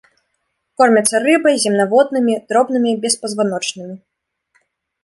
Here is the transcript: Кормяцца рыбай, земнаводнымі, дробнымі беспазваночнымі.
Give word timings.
Кормяцца 0.81 1.17
рыбай, 1.25 1.55
земнаводнымі, 1.65 2.33
дробнымі 2.55 2.95
беспазваночнымі. 3.05 3.95